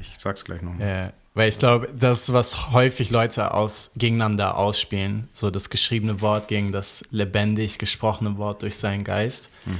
[0.00, 0.78] Ich sag's gleich noch.
[0.78, 5.28] Ja, weil ich glaube, das ist, was häufig Leute aus, gegeneinander ausspielen.
[5.34, 9.50] So das geschriebene Wort gegen das lebendig gesprochene Wort durch seinen Geist.
[9.66, 9.76] Mhm.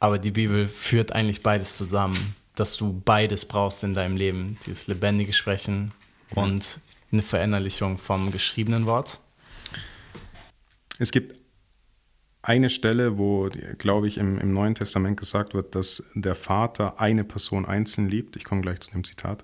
[0.00, 4.58] Aber die Bibel führt eigentlich beides zusammen, dass du beides brauchst in deinem Leben.
[4.66, 5.92] Dieses lebendige Sprechen
[6.34, 6.42] mhm.
[6.42, 6.78] und
[7.10, 9.18] eine Verinnerlichung vom geschriebenen Wort.
[10.98, 11.36] Es gibt
[12.42, 17.24] eine Stelle, wo, glaube ich, im, im Neuen Testament gesagt wird, dass der Vater eine
[17.24, 18.36] Person einzeln liebt.
[18.36, 19.42] Ich komme gleich zu dem Zitat.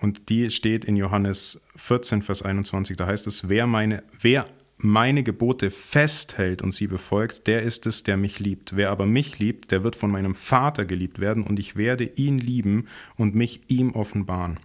[0.00, 2.96] Und die steht in Johannes 14, Vers 21.
[2.96, 8.04] Da heißt es, wer meine, wer meine Gebote festhält und sie befolgt, der ist es,
[8.04, 8.76] der mich liebt.
[8.76, 12.38] Wer aber mich liebt, der wird von meinem Vater geliebt werden und ich werde ihn
[12.38, 14.60] lieben und mich ihm offenbaren.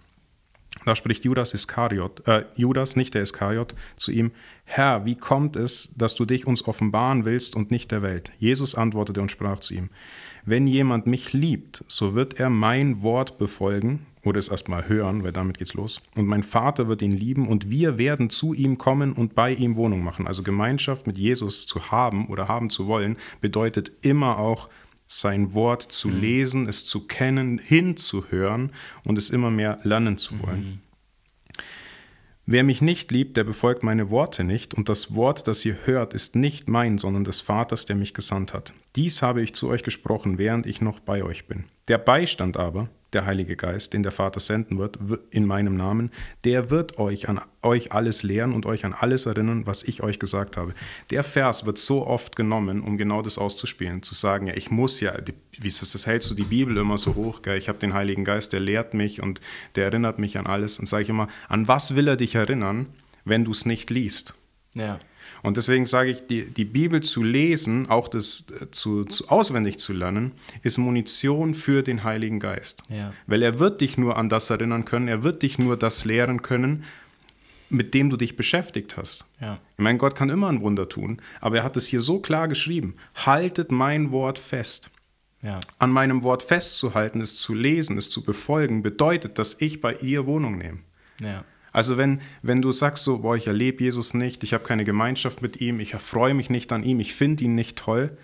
[0.84, 4.32] Da spricht Judas Iskariot, äh, Judas, nicht der Iskariot, zu ihm,
[4.64, 8.32] Herr, wie kommt es, dass du dich uns offenbaren willst und nicht der Welt?
[8.38, 9.88] Jesus antwortete und sprach zu ihm,
[10.44, 15.32] wenn jemand mich liebt, so wird er mein Wort befolgen, oder es erstmal hören, weil
[15.32, 16.00] damit geht's los.
[16.16, 19.76] Und mein Vater wird ihn lieben und wir werden zu ihm kommen und bei ihm
[19.76, 20.26] Wohnung machen.
[20.26, 24.68] Also Gemeinschaft mit Jesus zu haben oder haben zu wollen, bedeutet immer auch
[25.06, 26.20] sein Wort zu mhm.
[26.20, 28.72] lesen, es zu kennen, hinzuhören
[29.04, 30.64] und es immer mehr lernen zu wollen.
[30.64, 30.78] Mhm.
[32.46, 36.12] Wer mich nicht liebt, der befolgt meine Worte nicht, und das Wort, das ihr hört,
[36.12, 38.74] ist nicht mein, sondern des Vaters, der mich gesandt hat.
[38.96, 41.64] Dies habe ich zu euch gesprochen, während ich noch bei euch bin.
[41.88, 44.98] Der Beistand aber, der Heilige Geist, den der Vater senden wird,
[45.30, 46.10] in meinem Namen,
[46.44, 50.18] der wird euch an euch alles lehren und euch an alles erinnern, was ich euch
[50.18, 50.74] gesagt habe.
[51.10, 55.00] Der Vers wird so oft genommen, um genau das auszuspielen, zu sagen, ja, ich muss
[55.00, 55.14] ja,
[55.58, 57.58] wie ist das, das hältst du die Bibel immer so hoch, gell?
[57.58, 59.40] ich habe den Heiligen Geist, der lehrt mich und
[59.74, 60.78] der erinnert mich an alles.
[60.78, 62.86] Und sage ich immer, an was will er dich erinnern,
[63.24, 64.34] wenn du es nicht liest?
[64.74, 64.98] Ja.
[65.44, 69.78] Und deswegen sage ich, die, die Bibel zu lesen, auch das äh, zu, zu, auswendig
[69.78, 72.82] zu lernen, ist Munition für den Heiligen Geist.
[72.88, 73.12] Ja.
[73.26, 76.40] Weil er wird dich nur an das erinnern können, er wird dich nur das lehren
[76.40, 76.84] können,
[77.68, 79.26] mit dem du dich beschäftigt hast.
[79.38, 79.58] Ja.
[79.76, 82.48] Ich meine, Gott kann immer ein Wunder tun, aber er hat es hier so klar
[82.48, 82.96] geschrieben.
[83.14, 84.88] Haltet mein Wort fest.
[85.42, 85.60] Ja.
[85.78, 90.24] An meinem Wort festzuhalten, es zu lesen, es zu befolgen, bedeutet, dass ich bei ihr
[90.24, 90.78] Wohnung nehme.
[91.20, 91.44] Ja.
[91.74, 95.42] Also wenn, wenn du sagst so, boah, ich erlebe Jesus nicht, ich habe keine Gemeinschaft
[95.42, 98.16] mit ihm, ich erfreue mich nicht an ihm, ich finde ihn nicht toll.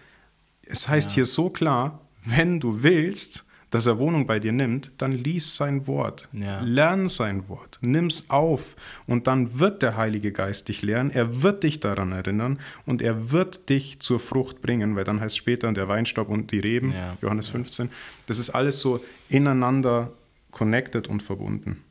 [0.64, 1.14] Es heißt ja.
[1.16, 5.88] hier so klar, wenn du willst, dass er Wohnung bei dir nimmt, dann lies sein
[5.88, 6.60] Wort, ja.
[6.60, 8.76] lern sein Wort, nimm's auf
[9.08, 13.32] und dann wird der Heilige Geist dich lehren, er wird dich daran erinnern und er
[13.32, 17.16] wird dich zur Frucht bringen, weil dann heißt später der Weinstaub und die Reben, ja.
[17.20, 17.90] Johannes 15,
[18.26, 20.12] das ist alles so ineinander
[20.52, 21.82] connected und verbunden.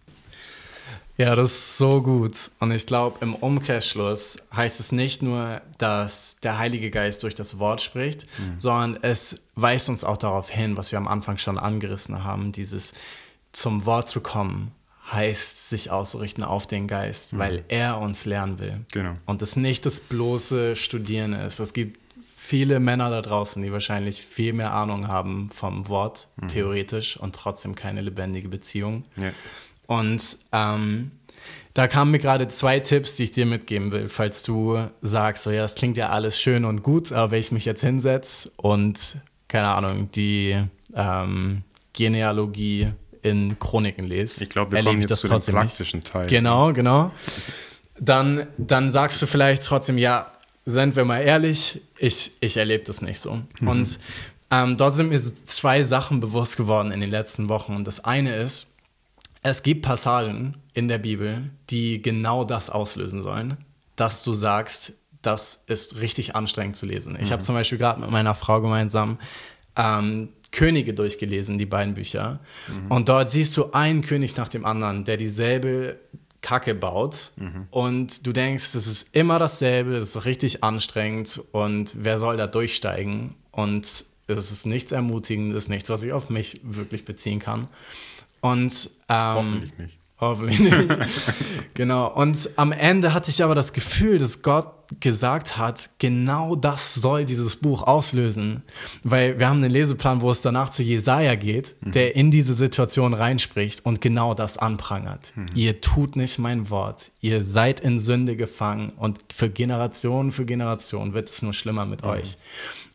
[1.19, 2.37] Ja, das ist so gut.
[2.59, 7.59] Und ich glaube, im Umkehrschluss heißt es nicht nur, dass der Heilige Geist durch das
[7.59, 8.57] Wort spricht, mhm.
[8.57, 12.93] sondern es weist uns auch darauf hin, was wir am Anfang schon angerissen haben, dieses
[13.51, 14.71] zum Wort zu kommen
[15.11, 17.39] heißt sich auszurichten auf den Geist, mhm.
[17.39, 18.85] weil er uns lernen will.
[18.91, 19.15] Genau.
[19.25, 21.59] Und es nicht das bloße Studieren ist.
[21.59, 21.97] Es gibt
[22.37, 27.75] viele Männer da draußen, die wahrscheinlich viel mehr Ahnung haben vom Wort, theoretisch, und trotzdem
[27.75, 29.05] keine lebendige Beziehung.
[29.17, 29.31] Ja.
[29.89, 31.09] Und ähm,
[31.73, 35.51] da kamen mir gerade zwei Tipps, die ich dir mitgeben will, falls du sagst, so
[35.51, 39.17] ja, das klingt ja alles schön und gut, aber wenn ich mich jetzt hinsetze und,
[39.47, 42.91] keine Ahnung, die ähm, Genealogie
[43.23, 46.27] in Chroniken lese, Ich glaube, wir kommen jetzt zu dem praktischen Teil.
[46.27, 47.09] Genau, genau.
[47.99, 50.31] Dann, dann sagst du vielleicht trotzdem, ja,
[50.65, 53.41] sind wir mal ehrlich, ich, ich erlebe das nicht so.
[53.61, 53.97] Und
[54.51, 57.75] ähm, dort sind mir zwei Sachen bewusst geworden in den letzten Wochen.
[57.75, 58.68] Und das eine ist,
[59.41, 63.57] es gibt Passagen in der Bibel, die genau das auslösen sollen,
[63.95, 67.17] dass du sagst, das ist richtig anstrengend zu lesen.
[67.19, 69.19] Ich habe zum Beispiel gerade mit meiner Frau gemeinsam
[69.75, 72.39] ähm, Könige durchgelesen, die beiden Bücher.
[72.89, 75.99] Und dort siehst du einen König nach dem anderen, der dieselbe
[76.41, 77.31] Kacke baut.
[77.71, 82.47] Und du denkst, das ist immer dasselbe, das ist richtig anstrengend und wer soll da
[82.47, 83.35] durchsteigen?
[83.51, 83.85] Und
[84.27, 87.67] es ist nichts Ermutigendes, nichts, was ich auf mich wirklich beziehen kann.
[88.41, 89.99] Und ähm, Hoffentlich nicht.
[90.19, 90.87] Hoffentlich nicht.
[91.73, 92.07] genau.
[92.13, 97.25] Und am Ende hatte ich aber das Gefühl, dass Gott gesagt hat, genau das soll
[97.25, 98.63] dieses Buch auslösen.
[99.03, 103.13] Weil wir haben einen Leseplan, wo es danach zu Jesaja geht, der in diese Situation
[103.13, 105.31] reinspricht und genau das anprangert.
[105.53, 107.11] Ihr tut nicht mein Wort.
[107.21, 112.03] Ihr seid in Sünde gefangen und für Generationen für Generationen wird es nur schlimmer mit
[112.03, 112.37] euch.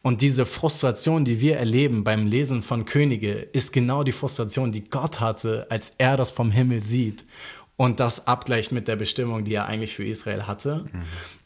[0.02, 4.84] Und diese Frustration, die wir erleben beim Lesen von Könige, ist genau die Frustration, die
[4.84, 7.24] Gott hatte, als er das vom Himmel sieht
[7.76, 10.84] und das abgleicht mit der Bestimmung, die er eigentlich für Israel hatte.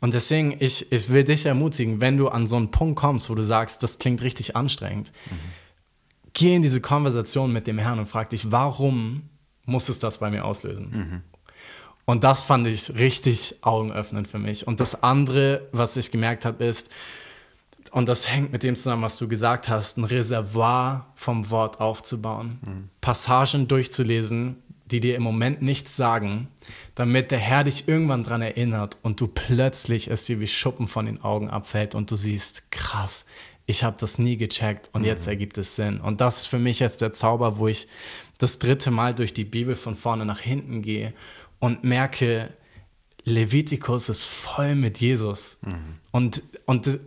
[0.01, 3.35] Und deswegen, ich, ich will dich ermutigen, wenn du an so einen Punkt kommst, wo
[3.35, 5.11] du sagst, das klingt richtig anstrengend,
[6.35, 9.23] geh in diese Konversation mit dem Herrn und frag dich, warum
[9.65, 11.23] muss es das bei mir auslösen?
[12.05, 14.67] Und das fand ich richtig augenöffnend für mich.
[14.67, 16.89] Und das andere, was ich gemerkt habe, ist,
[17.91, 22.91] und das hängt mit dem zusammen, was du gesagt hast, ein Reservoir vom Wort aufzubauen,
[23.01, 24.57] Passagen durchzulesen,
[24.91, 26.49] die dir im Moment nichts sagen,
[26.95, 31.07] damit der Herr dich irgendwann dran erinnert und du plötzlich es dir wie Schuppen von
[31.07, 33.27] den Augen abfällt und du siehst, krass,
[33.67, 36.01] ich habe das nie gecheckt und jetzt ergibt es Sinn.
[36.01, 37.87] Und das ist für mich jetzt der Zauber, wo ich
[38.39, 41.13] das dritte Mal durch die Bibel von vorne nach hinten gehe
[41.59, 42.55] und merke,
[43.25, 45.59] Levitikus ist voll mit Jesus.
[46.13, 46.99] Und, und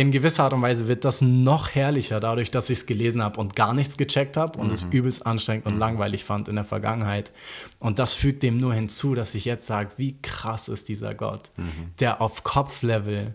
[0.00, 3.38] in gewisser Art und Weise wird das noch herrlicher, dadurch, dass ich es gelesen habe
[3.38, 7.32] und gar nichts gecheckt habe und es übelst anstrengend und langweilig fand in der Vergangenheit.
[7.78, 11.50] Und das fügt dem nur hinzu, dass ich jetzt sage, wie krass ist dieser Gott,
[11.98, 13.34] der auf Kopflevel,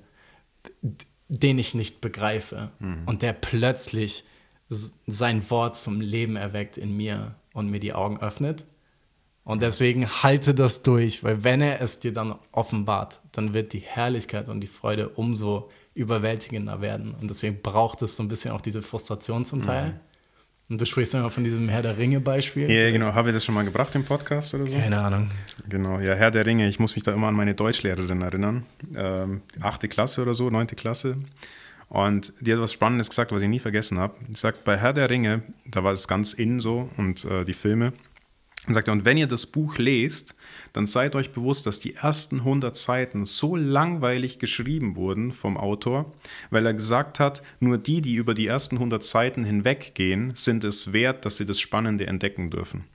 [1.27, 2.71] den ich nicht begreife
[3.05, 4.23] und der plötzlich
[4.67, 8.65] sein Wort zum Leben erweckt in mir und mir die Augen öffnet.
[9.43, 13.79] Und deswegen halte das durch, weil wenn er es dir dann offenbart, dann wird die
[13.79, 17.15] Herrlichkeit und die Freude umso überwältigender werden.
[17.19, 19.99] Und deswegen braucht es so ein bisschen auch diese Frustration zum Teil.
[20.67, 22.69] Und du sprichst immer von diesem Herr der Ringe-Beispiel.
[22.69, 23.13] Ja, genau.
[23.13, 24.73] Habe ich das schon mal gebracht im Podcast oder so?
[24.73, 25.29] Keine Ahnung.
[25.69, 26.67] Genau, ja, Herr der Ringe.
[26.67, 28.65] Ich muss mich da immer an meine Deutschlehrerin erinnern.
[28.95, 31.17] Ähm, achte Klasse oder so, neunte Klasse.
[31.87, 34.15] Und die hat was Spannendes gesagt, was ich nie vergessen habe.
[34.27, 37.53] Sie sagt, bei Herr der Ringe, da war es ganz in so und äh, die
[37.53, 37.93] Filme.
[38.67, 40.33] Und sagt, und wenn ihr das Buch lest,
[40.73, 46.11] dann seid euch bewusst, dass die ersten 100 Seiten so langweilig geschrieben wurden vom Autor,
[46.49, 50.93] weil er gesagt hat, nur die, die über die ersten 100 Seiten hinweggehen, sind es
[50.93, 52.85] wert, dass sie das Spannende entdecken dürfen.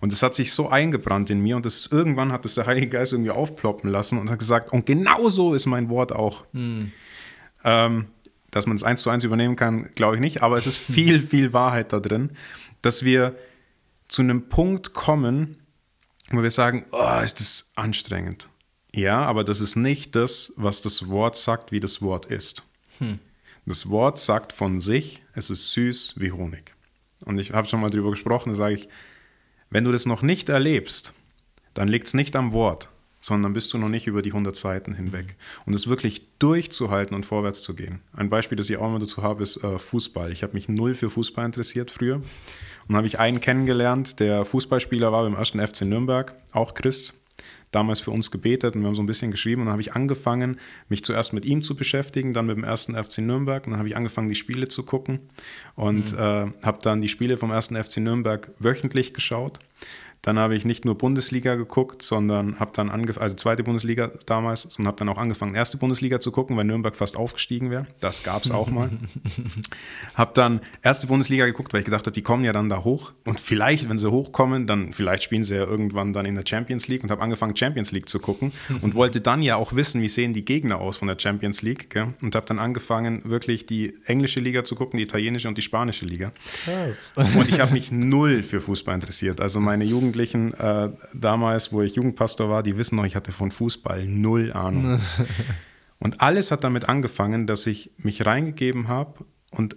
[0.00, 2.88] Und es hat sich so eingebrannt in mir und das, irgendwann hat es der Heilige
[2.88, 6.44] Geist irgendwie aufploppen lassen und hat gesagt, und genau so ist mein Wort auch.
[7.64, 8.06] Ähm,
[8.50, 11.20] dass man es eins zu eins übernehmen kann, glaube ich nicht, aber es ist viel,
[11.26, 12.30] viel Wahrheit da drin,
[12.82, 13.36] dass wir
[14.08, 15.58] zu einem Punkt kommen,
[16.30, 18.48] wo wir sagen, oh, ist das anstrengend.
[18.94, 22.64] Ja, aber das ist nicht das, was das Wort sagt, wie das Wort ist.
[23.66, 26.74] Das Wort sagt von sich, es ist süß wie Honig.
[27.26, 28.88] Und ich habe schon mal drüber gesprochen, da sage ich,
[29.68, 31.12] wenn du das noch nicht erlebst,
[31.74, 32.88] dann liegt es nicht am Wort,
[33.20, 35.36] sondern bist du noch nicht über die 100 Seiten hinweg.
[35.66, 38.00] Und es wirklich durchzuhalten und vorwärts zu gehen.
[38.14, 40.32] Ein Beispiel, das ich auch immer dazu habe, ist äh, Fußball.
[40.32, 42.22] Ich habe mich null für Fußball interessiert früher.
[42.88, 47.14] Und dann habe ich einen kennengelernt, der Fußballspieler war beim ersten FC Nürnberg, auch Christ.
[47.70, 49.60] Damals für uns gebetet und wir haben so ein bisschen geschrieben.
[49.60, 52.94] Und dann habe ich angefangen, mich zuerst mit ihm zu beschäftigen, dann mit dem ersten
[52.94, 53.66] FC Nürnberg.
[53.66, 55.20] Und dann habe ich angefangen, die Spiele zu gucken
[55.76, 59.58] und äh, habe dann die Spiele vom ersten FC Nürnberg wöchentlich geschaut.
[60.28, 64.76] Dann habe ich nicht nur Bundesliga geguckt, sondern habe dann angefangen, also zweite Bundesliga damals,
[64.78, 67.86] und habe dann auch angefangen, erste Bundesliga zu gucken, weil Nürnberg fast aufgestiegen wäre.
[68.00, 68.90] Das gab es auch mal.
[70.14, 73.14] habe dann erste Bundesliga geguckt, weil ich gedacht habe, die kommen ja dann da hoch.
[73.24, 76.88] Und vielleicht, wenn sie hochkommen, dann vielleicht spielen sie ja irgendwann dann in der Champions
[76.88, 80.10] League und habe angefangen, Champions League zu gucken und wollte dann ja auch wissen, wie
[80.10, 81.88] sehen die Gegner aus von der Champions League.
[81.88, 82.08] Gell?
[82.20, 86.04] Und habe dann angefangen, wirklich die englische Liga zu gucken, die italienische und die spanische
[86.04, 86.32] Liga.
[86.64, 87.14] Krass.
[87.34, 89.40] Und ich habe mich null für Fußball interessiert.
[89.40, 89.86] Also meine
[90.18, 94.52] Jugendlichen äh, damals, wo ich Jugendpastor war, die wissen noch, ich hatte von Fußball null
[94.52, 95.00] Ahnung.
[95.98, 99.76] und alles hat damit angefangen, dass ich mich reingegeben habe und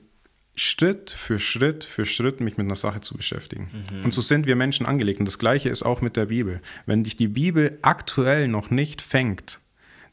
[0.55, 3.69] Schritt für Schritt für Schritt mich mit einer Sache zu beschäftigen.
[3.71, 4.05] Mhm.
[4.05, 5.19] Und so sind wir Menschen angelegt.
[5.19, 6.61] Und das Gleiche ist auch mit der Bibel.
[6.85, 9.60] Wenn dich die Bibel aktuell noch nicht fängt,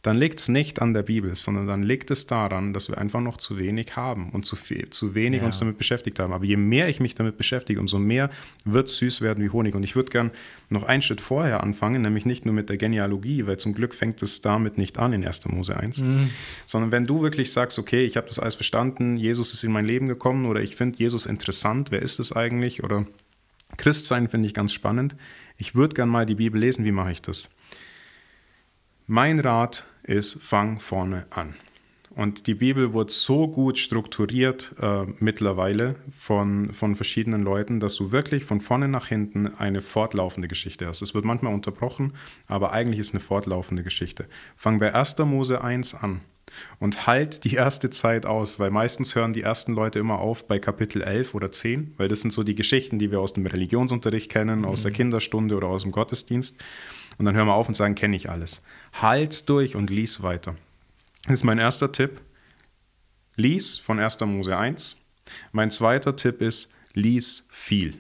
[0.09, 3.21] dann liegt es nicht an der Bibel, sondern dann liegt es daran, dass wir einfach
[3.21, 5.45] noch zu wenig haben und zu, viel, zu wenig ja.
[5.45, 6.33] uns damit beschäftigt haben.
[6.33, 8.31] Aber je mehr ich mich damit beschäftige, umso mehr
[8.65, 9.75] wird es süß werden wie Honig.
[9.75, 10.31] Und ich würde gern
[10.71, 14.23] noch einen Schritt vorher anfangen, nämlich nicht nur mit der Genealogie, weil zum Glück fängt
[14.23, 15.47] es damit nicht an in 1.
[15.49, 16.31] Mose 1, mhm.
[16.65, 19.85] sondern wenn du wirklich sagst, okay, ich habe das alles verstanden, Jesus ist in mein
[19.85, 22.83] Leben gekommen oder ich finde Jesus interessant, wer ist es eigentlich?
[22.83, 23.05] Oder
[23.77, 25.17] Christsein finde ich ganz spannend.
[25.59, 27.51] Ich würde gern mal die Bibel lesen, wie mache ich das?
[29.11, 31.55] Mein Rat ist, fang vorne an.
[32.11, 38.13] Und die Bibel wird so gut strukturiert äh, mittlerweile von, von verschiedenen Leuten, dass du
[38.13, 41.01] wirklich von vorne nach hinten eine fortlaufende Geschichte hast.
[41.01, 42.13] Es wird manchmal unterbrochen,
[42.49, 44.27] aber eigentlich ist eine fortlaufende Geschichte.
[44.57, 45.17] Fang bei 1.
[45.21, 46.21] Mose 1 an
[46.79, 50.59] und halt die erste Zeit aus, weil meistens hören die ersten Leute immer auf bei
[50.59, 54.31] Kapitel 11 oder 10, weil das sind so die Geschichten, die wir aus dem Religionsunterricht
[54.31, 54.97] kennen, aus der mhm.
[54.97, 56.59] Kinderstunde oder aus dem Gottesdienst.
[57.19, 58.63] Und dann hören wir auf und sagen, kenne ich alles.
[58.93, 60.55] Halt's durch und lies weiter.
[61.25, 62.23] Das ist mein erster Tipp.
[63.37, 64.21] Lies von 1.
[64.21, 64.97] Mose 1.
[65.53, 67.99] Mein zweiter Tipp ist, lies viel.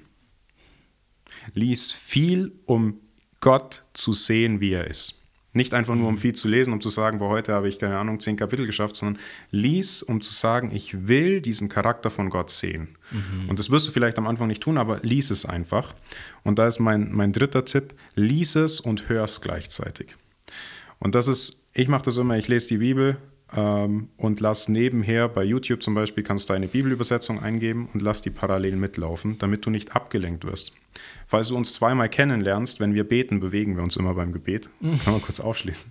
[1.55, 3.01] Lies viel, um
[3.41, 5.18] Gott zu sehen, wie er ist.
[5.59, 6.19] Nicht einfach nur, um mhm.
[6.19, 8.95] viel zu lesen, um zu sagen, boah, heute habe ich, keine Ahnung, zehn Kapitel geschafft,
[8.95, 12.97] sondern lies, um zu sagen, ich will diesen Charakter von Gott sehen.
[13.11, 13.51] Mhm.
[13.51, 15.95] Und das wirst du vielleicht am Anfang nicht tun, aber lies es einfach.
[16.45, 20.15] Und da ist mein, mein dritter Tipp, lies es und hör es gleichzeitig.
[21.01, 23.17] Und das ist, ich mache das immer, ich lese die Bibel,
[23.57, 28.21] ähm, und lass nebenher bei YouTube zum Beispiel kannst du eine Bibelübersetzung eingeben und lass
[28.21, 30.73] die parallel mitlaufen, damit du nicht abgelenkt wirst.
[31.27, 34.69] Falls du uns zweimal kennenlernst, wenn wir beten, bewegen wir uns immer beim Gebet.
[34.81, 34.99] Mhm.
[35.01, 35.91] Kann man kurz aufschließen.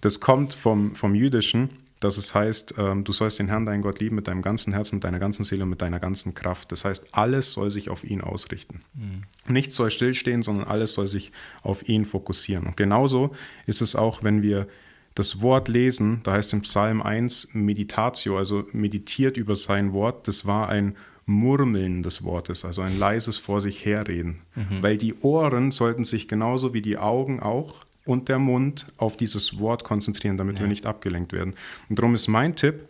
[0.00, 4.00] Das kommt vom, vom Jüdischen, dass es heißt, ähm, du sollst den Herrn, deinen Gott
[4.00, 6.72] lieben mit deinem ganzen Herzen, mit deiner ganzen Seele und mit deiner ganzen Kraft.
[6.72, 8.82] Das heißt, alles soll sich auf ihn ausrichten.
[8.94, 9.22] Mhm.
[9.52, 11.30] Nichts soll stillstehen, sondern alles soll sich
[11.62, 12.66] auf ihn fokussieren.
[12.66, 13.34] Und genauso
[13.66, 14.66] ist es auch, wenn wir
[15.14, 20.46] das Wort lesen, da heißt im Psalm 1 Meditatio, also meditiert über sein Wort, das
[20.46, 20.96] war ein
[21.26, 24.40] Murmeln des Wortes, also ein leises vor sich herreden.
[24.54, 24.82] Mhm.
[24.82, 29.58] Weil die Ohren sollten sich genauso wie die Augen auch und der Mund auf dieses
[29.58, 30.62] Wort konzentrieren, damit ja.
[30.62, 31.54] wir nicht abgelenkt werden.
[31.88, 32.88] Und darum ist mein Tipp,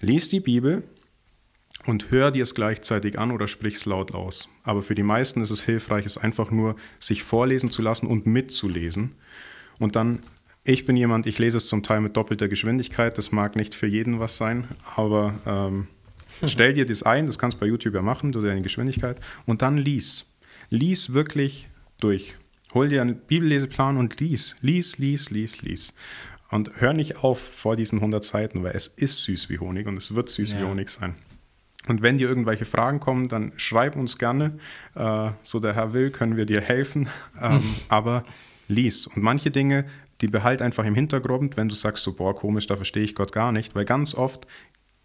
[0.00, 0.82] lies die Bibel
[1.86, 4.50] und hör dir es gleichzeitig an oder sprich es laut aus.
[4.64, 8.26] Aber für die meisten ist es hilfreich, es einfach nur sich vorlesen zu lassen und
[8.26, 9.12] mitzulesen.
[9.78, 10.20] Und dann
[10.64, 13.16] ich bin jemand, ich lese es zum Teil mit doppelter Geschwindigkeit.
[13.16, 15.86] Das mag nicht für jeden was sein, aber ähm,
[16.46, 19.62] stell dir das ein, das kannst du bei YouTube ja machen, du deine Geschwindigkeit, und
[19.62, 20.26] dann lies.
[20.68, 21.68] Lies wirklich
[21.98, 22.36] durch.
[22.74, 25.94] Hol dir einen Bibelleseplan und lies, lies, lies, lies, lies.
[26.50, 29.96] Und hör nicht auf vor diesen 100 Seiten, weil es ist süß wie Honig und
[29.96, 30.60] es wird süß ja.
[30.60, 31.14] wie Honig sein.
[31.86, 34.58] Und wenn dir irgendwelche Fragen kommen, dann schreib uns gerne.
[34.94, 37.08] Äh, so der Herr will, können wir dir helfen.
[37.40, 38.24] Ähm, aber
[38.68, 39.06] lies.
[39.06, 39.86] Und manche Dinge
[40.20, 43.32] die behalt einfach im Hintergrund, wenn du sagst, so, boah, komisch, da verstehe ich Gott
[43.32, 44.46] gar nicht, weil ganz oft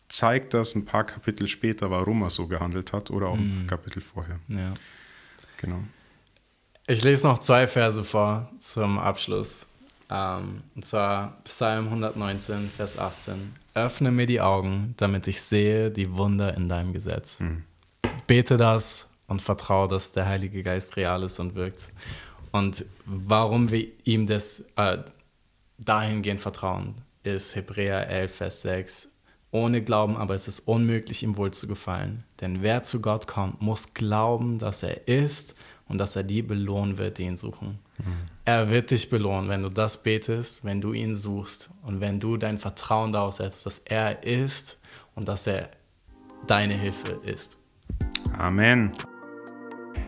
[0.08, 3.68] zeigt das ein paar Kapitel später, warum er so gehandelt hat oder auch ein mhm.
[3.68, 4.40] Kapitel vorher.
[4.48, 4.74] Ja.
[5.58, 5.80] Genau.
[6.88, 9.66] Ich lese noch zwei Verse vor zum Abschluss.
[10.10, 13.56] Ähm, und zwar Psalm 119, Vers 18.
[13.74, 17.40] Öffne mir die Augen, damit ich sehe die Wunder in deinem Gesetz.
[17.40, 17.64] Mhm.
[18.28, 21.92] Bete das und vertraue, dass der Heilige Geist real ist und wirkt.
[22.56, 25.00] Und warum wir ihm das äh,
[25.78, 29.12] dahingehend vertrauen, ist Hebräer 11, Vers 6.
[29.52, 32.24] Ohne Glauben aber ist es unmöglich, ihm wohl zu gefallen.
[32.40, 35.54] Denn wer zu Gott kommt, muss glauben, dass er ist
[35.90, 37.80] und dass er die belohnen wird, die ihn suchen.
[37.98, 38.16] Mhm.
[38.46, 42.38] Er wird dich belohnen, wenn du das betest, wenn du ihn suchst und wenn du
[42.38, 44.80] dein Vertrauen darauf setzt, dass er ist
[45.14, 45.72] und dass er
[46.48, 47.60] deine Hilfe ist.
[48.38, 48.94] Amen.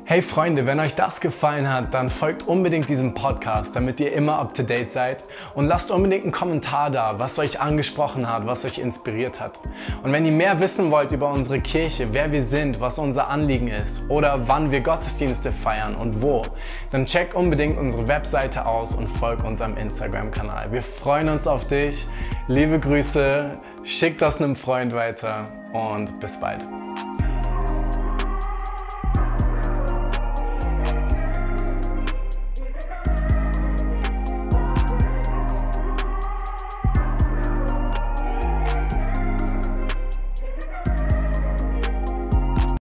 [0.10, 4.40] Hey Freunde, wenn euch das gefallen hat, dann folgt unbedingt diesem Podcast, damit ihr immer
[4.40, 8.64] up to date seid und lasst unbedingt einen Kommentar da, was euch angesprochen hat, was
[8.64, 9.60] euch inspiriert hat.
[10.04, 13.68] Und wenn ihr mehr wissen wollt über unsere Kirche, wer wir sind, was unser Anliegen
[13.68, 16.42] ist oder wann wir Gottesdienste feiern und wo,
[16.90, 20.72] dann checkt unbedingt unsere Webseite aus und folgt unserem Instagram-Kanal.
[20.72, 22.08] Wir freuen uns auf dich.
[22.48, 26.66] Liebe Grüße, schickt das einem Freund weiter und bis bald.